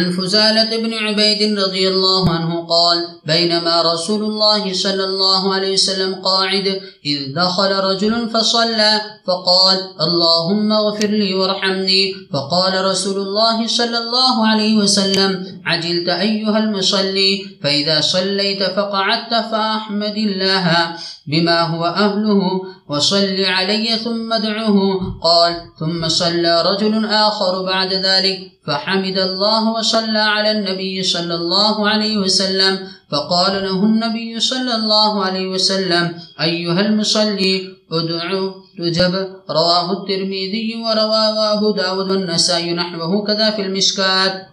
[0.00, 6.14] عن فزالة بن عبيد رضي الله عنه قال بينما رسول الله صلى الله عليه وسلم
[6.14, 12.14] قاعد إذ دخل رجل فصلى فقال اللهم اغفر لي وارحمني.
[12.32, 17.32] فقال رسول الله صلى الله عليه وسلم عجلت أيها المصلي
[17.62, 20.96] فإذا صليت فقعدت فأحمد الله.
[21.30, 22.40] بما هو أهله
[22.88, 24.76] وصل علي ثم ادعه
[25.22, 32.18] قال ثم صلى رجل آخر بعد ذلك فحمد الله وصلى على النبي صلى الله عليه
[32.18, 32.78] وسلم
[33.10, 37.54] فقال له النبي صلى الله عليه وسلم أيها المصلي
[37.92, 39.14] ادعو تجب
[39.50, 44.46] رواه الترمذي ورواه أبو داود والنسائي نحوه كذا في المشكات.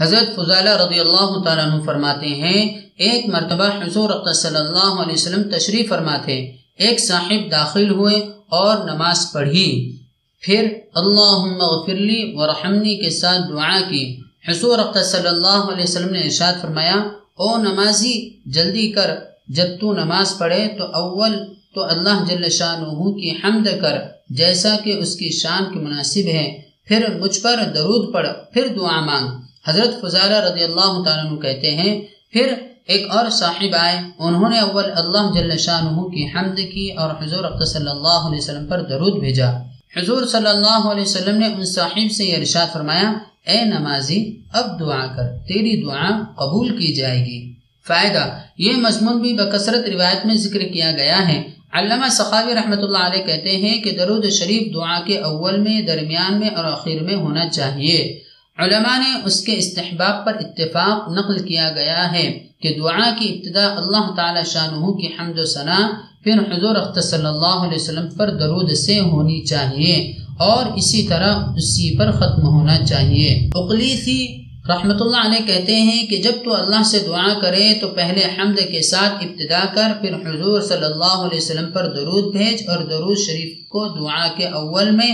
[0.00, 5.42] حضرت فضالہ رضی اللہ تعالیٰ عنہ فرماتے ہیں، ایک مرتبہ حضور صلی اللہ علیہ وسلم
[5.42, 8.14] تشریف فرماتے، ایک صاحب داخل ہوئے
[8.48, 9.96] اور نماز پڑھی۔
[10.40, 16.52] پھر اللہ لی ورحمنی کے ساتھ دعا کی۔ حضور صلی اللہ علیہ وسلم نے ارشاد
[16.60, 16.96] فرمایا،
[17.34, 19.10] او نمازی، جلدی کر،
[19.48, 21.36] جب تو نماز پڑھے تو اول
[21.74, 22.80] تو اللہ جل شاہ
[23.14, 23.98] کی حمد کر،
[24.30, 29.00] جیسا کہ اس کی شان کے مناسب ہے۔ پھر مجھ پر درود پڑھ، پھر دعا
[29.00, 32.00] مانگ۔ حضرت فضالہ رضی اللہ تعالیٰ عنہ کہتے ہیں،
[32.32, 32.54] پھر
[32.86, 37.64] ایک اور صاحب آئے، انہوں نے اول اللہ جل شاہ کی حمد کی اور حضور
[37.64, 39.50] صلی اللہ علیہ وسلم پر درود بھیجا۔
[39.96, 43.12] حضور صلی اللہ علیہ وسلم نے ان صاحب سے یہ ارشاد فرمایا،
[43.46, 47.52] اے نمازی، اب دعا کر، تیری دعا قبول کی جائے گی۔
[47.86, 52.98] فائدہ، یہ مضمون بھی بکثرت روایت میں ذکر کیا گیا ہے۔ علامہ سخاوی رحمۃ اللہ
[52.98, 57.14] علیہ کہتے ہیں کہ درود شریف دعا کے اول میں، درمیان میں اور آخر میں
[57.14, 58.21] ہونا چاہیے۔
[58.62, 62.26] علماء نے اس کے استحباب پر اتفاق نقل کیا گیا ہے
[62.62, 65.86] کہ دعا کی ابتدا اللہ تعالی شاہ کی حمد و ثناء
[66.24, 69.96] پھر حضور صلی اللہ علیہ وسلم پر درود سے ہونی چاہیے
[70.38, 74.20] اور اسی طرح اسی پر ختم ہونا چاہیے۔ اقلیسی
[74.68, 78.58] رحمۃ اللہ علیہ کہتے ہیں کہ جب تو اللہ سے دعا کرے تو پہلے حمد
[78.70, 83.18] کے ساتھ ابتدا کر، پھر حضور صلی اللہ علیہ وسلم پر درود بھیج اور درود
[83.18, 85.12] شریف کو دعا کے اول میں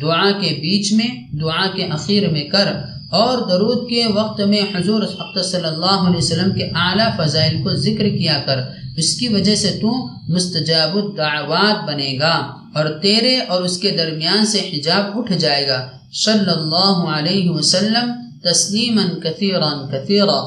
[0.00, 2.66] دعا کے بیچ میں، دعا کے اخیر میں کر
[3.12, 5.02] اور درود کے وقت میں حضور
[5.42, 8.58] صلی اللہ علیہ وسلم کے اعلیٰ فضائل کو ذکر کیا کر،
[8.96, 9.90] اس کی وجہ سے تو
[10.28, 12.34] مستجاب الدعوات بنے گا
[12.74, 15.80] اور تیرے اور اس کے درمیان سے حجاب اٹھ جائے گا۔
[16.24, 18.06] صلی اللہ علیہ وسلم
[18.44, 20.40] تسلیما کثیرا کثیرا۔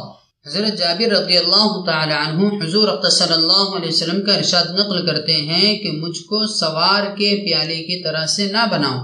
[0.48, 5.36] حضرت جابر رضی اللہ تعالی عنہ حضور صلی اللہ علیہ وسلم کا ارشاد نقل کرتے
[5.42, 9.00] ہیں کہ مجھ کو سوار کے پیالے کی طرح سے نہ بناؤ۔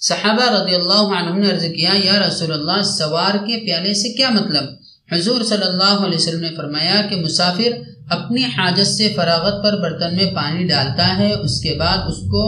[0.00, 4.28] صحابہ رضی اللہ عنہ نے عرض کیا، یا رسول اللہ سوار کے پیالے سے کیا
[4.30, 4.64] مطلب؟
[5.12, 7.78] حضور صلی اللہ علیہ وسلم نے فرمایا کہ مسافر
[8.10, 12.44] اپنی حاجت سے فراغت پر برتن میں پانی ڈالتا ہے، اس کے بعد اس کو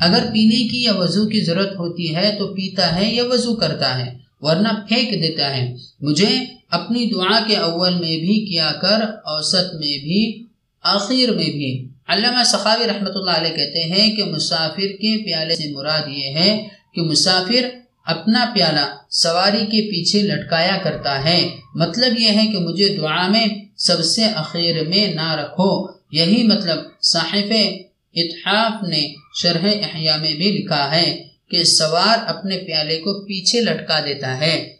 [0.00, 3.98] اگر پینے کی یا وضو کی ضرورت ہوتی ہے تو پیتا ہے یا وضو کرتا
[3.98, 4.08] ہے،
[4.40, 5.64] ورنہ پھینک دیتا ہے۔
[6.00, 6.28] مجھے
[6.70, 10.20] اپنی دعا کے اول میں بھی کیا کر، اوسط میں بھی،
[10.84, 11.70] آخر میں بھی۔
[12.08, 16.50] علامہ سخاوی رحمۃ اللہ علیہ کہتے ہیں کہ مسافر کے پیالے سے مراد یہ ہے
[16.94, 17.68] کہ مسافر
[18.06, 23.46] اپنا پیالہ سواری کے پیچھے لٹکایا کرتا ہے۔ مطلب یہ ہے کہ مجھے دعا میں
[23.76, 27.52] سب سے اخیر میں نہ رکھو۔ یہی مطلب صاحب
[28.14, 34.00] اتحاف نے شرح احیاء میں بھی لکھا ہے کہ سوار اپنے پیالے کو پیچھے لٹکا
[34.00, 34.76] دیتا ہے۔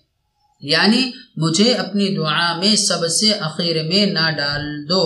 [0.61, 5.05] یعنی مجھے اپنی دعا میں سب سے اخیر میں نہ ڈال دو۔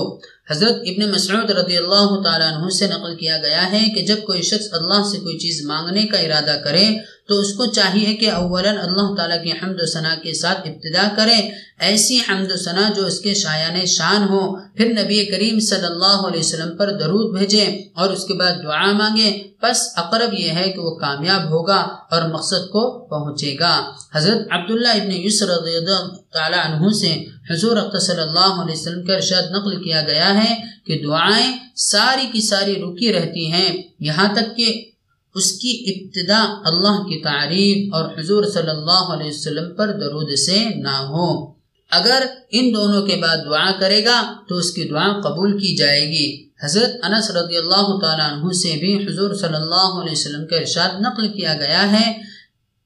[0.51, 4.43] حضرت ابن مسعود رضی اللہ تعالیٰ عنہ سے نقل کیا گیا ہے کہ جب کوئی
[4.43, 6.87] شخص اللہ سے کوئی چیز مانگنے کا ارادہ کرے
[7.29, 11.09] تو اس کو چاہیے کہ اولا اللہ تعالیٰ کی حمد و ثناء کے ساتھ ابتدا
[11.17, 11.39] کرے۔
[11.81, 14.41] ایسی حمد و ثناء جو اس کے شایان شان ہو،
[14.77, 17.65] پھر نبی کریم صلی اللہ علیہ وسلم پر درود بھیجے
[17.97, 19.31] اور اس کے بعد دعا مانگے
[19.63, 21.81] بس اقرب یہ ہے کہ وہ کامیاب ہوگا
[22.13, 23.75] اور مقصد کو پہنچے گا۔
[24.15, 29.15] حضرت عبداللہ ابن یسر رضی اللہ تعالیٰ عنہ سے حضور صلی اللہ علیہ وسلم کا
[29.15, 30.55] ارشاد نقل کیا گیا ہے
[30.87, 34.85] کہ دعائیں ساری کی ساری رکی رہتی ہیں یہاں تک کہ
[35.35, 40.65] اس کی ابتدا اللہ کی تعریف اور حضور صلی اللہ علیہ وسلم پر درود سے
[40.75, 41.53] نہ ہو۔
[41.91, 46.03] اگر ان دونوں کے بعد دعا کرے گا تو اس کی دعا قبول کی جائے
[46.03, 50.57] گی۔ حضرت انس رضی اللہ تعالیٰ عنہ سے بھی حضور صلی اللہ علیہ وسلم کا
[50.57, 52.32] ارشاد نقل کیا گیا ہے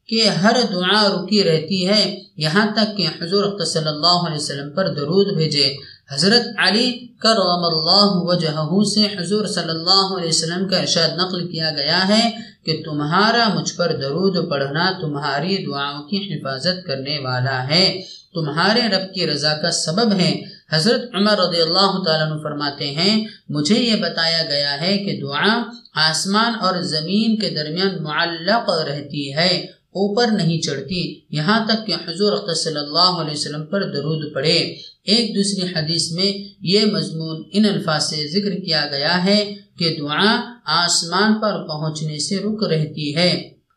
[0.08, 4.88] کہ ہر دعا رکی رہتی ہے، یہاں تک کہ حضور صلی اللہ علیہ وسلم پر
[4.88, 5.76] درود بھیجے۔
[6.12, 11.70] حضرت علی کرم اللہ وجہہ سے حضور صلی اللہ علیہ وسلم کا ارشاد نقل کیا
[11.70, 12.30] گیا ہے
[12.66, 18.02] کہ تمہارا مجھ پر درود پڑھنا تمہاری دعاؤں کی حفاظت کرنے والا ہے۔
[18.34, 20.42] تمہارے رب کی رضا کا سبب ہے۔
[20.72, 25.62] حضرت عمر رضی اللہ تعالیٰ عنہ فرماتے ہیں، مجھے یہ بتایا گیا ہے کہ دعا
[25.94, 32.54] آسمان اور زمین کے درمیان معلق رہتی ہے۔ اوپر نہیں چڑھتی۔ یہاں تک کہ حضور
[32.54, 34.56] صلی اللہ علیہ وسلم پر درود پڑے۔
[35.04, 40.52] ایک دوسری حدیث میں یہ مضمون ان الفاظ سے ذکر کیا گیا ہے کہ دعا
[40.64, 43.30] آسمان پر پہنچنے سے رک رہتی ہے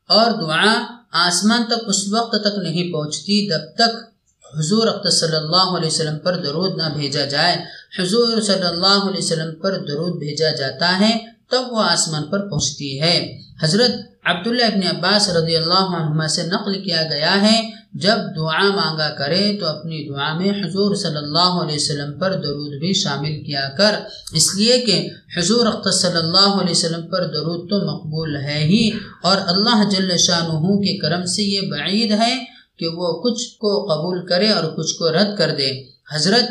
[0.10, 4.09] اور دعا آسمان تک اس وقت تک نہیں پہنچتی جب تک
[4.58, 7.56] حضور صلی اللہ علیہ وسلم پر درود نہ بھیجا جائے،
[8.00, 11.12] حضور صلی اللہ علیہ وسلم پر درود بھیجا جاتا ہے،
[11.52, 13.18] تب وہ آسمان پر پہنچتی ہے۔
[13.64, 13.92] حضرت
[14.32, 17.58] عبداللہ ابن عباس رضی اللہ عنہ سے نقل کیا گیا ہے،
[18.04, 22.74] جب دعا مانگا کرے تو اپنی دعا میں حضور صلی اللہ علیہ وسلم پر درود
[22.80, 23.96] بھی شامل کیا کر۔
[24.38, 24.96] اس لیے کہ
[25.38, 28.84] حضور صلی اللہ علیہ وسلم پر درود تو مقبول ہے ہی،
[29.24, 30.50] اور اللہ جل شاہ
[30.84, 32.34] کے کرم سے یہ بعید ہے۔
[32.80, 36.50] کہ وہ کچھ کو قبول کرے اور کچھ کو رد کر دے۔ حضرت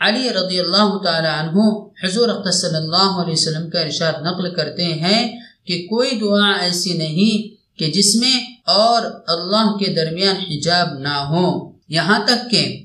[0.00, 1.58] علی رضی اللہ تعالی عنہ
[2.04, 7.58] حضور صلی اللہ علیہ وسلم کا ارشاد نقل کرتے ہیں کہ کوئی دعا ایسی نہیں
[7.78, 12.84] کہ جس میں اور اللہ کے درمیان حجاب نہ ہو۔ یہاں تک کہ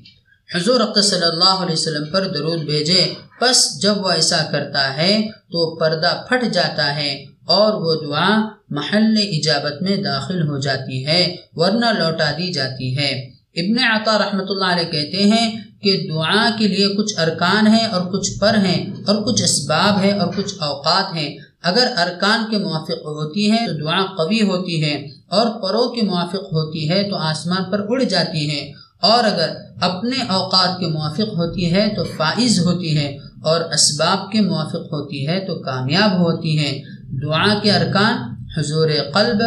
[0.54, 5.76] حضور صلی اللہ علیہ وسلم پر درود بھیجے، پس جب وہ ایسا کرتا ہے تو
[5.76, 11.86] پردہ پھٹ جاتا ہے۔ اور وہ دعا محل اجابت میں داخل ہو جاتی ہے، ورنہ
[11.86, 16.88] لوٹا دی جاتی ہے۔ ابن عطا رحمۃ اللہ علیہ کہتے ہیں کہ دعا کے لیے
[16.88, 21.36] کچھ ارکان ہیں اور کچھ پر ہیں اور کچھ اسباب ہیں اور کچھ اوقات ہیں۔
[21.62, 24.94] اگر ارکان کے موافق ہوتی ہے تو دعا قوی ہوتی ہے
[25.28, 29.48] اور پرو کے موافق ہوتی ہے تو آسمان پر اڑ جاتی ہے۔ اور اگر
[29.80, 35.28] اپنے اوقات کے موافق ہوتی ہے تو فائز ہوتی ہے اور اسباب کے موافق ہوتی
[35.28, 38.16] ہے تو کامیاب ہوتی ہے۔ دعا کے ارکان،
[38.56, 39.40] حضور قلب،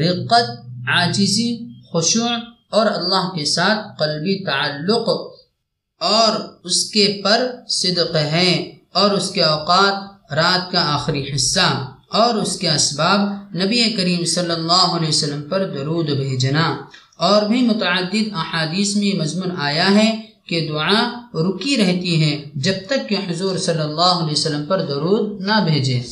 [0.00, 0.50] رقت،
[0.88, 1.58] عاجزی،
[1.94, 2.30] خشوع
[2.70, 5.08] اور اللہ کے ساتھ قلبی تعلق
[6.00, 9.94] اور اس کے پر صدق ہیں اور اس کے اوقات
[10.32, 13.20] رات کا آخری حصہ اور اس کے اسباب
[13.54, 16.76] نبی کریم صلی اللہ علیہ وسلم پر درود بھیجنا۔
[17.18, 23.08] اور بھی متعدد احادیث میں مضمون آیا ہے کہ دعا رکی رہتی ہے جب تک
[23.08, 26.02] کہ حضور صلی اللہ علیہ وسلم پر درود نہ بھیجے۔